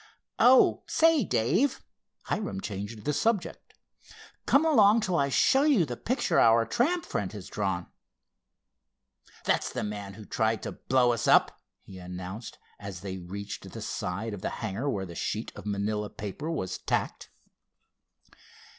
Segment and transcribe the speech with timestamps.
[0.39, 1.79] "Oh, say, Dave,"
[2.23, 3.75] Hiram changed the subject,
[4.47, 7.85] "come along till I show you the picture our tramp friend has drawn.
[9.45, 13.81] That's the man who tried to blow us up," he announced, as they reached the
[13.83, 17.29] side of the hangar where the sheet of manilla paper was tacked.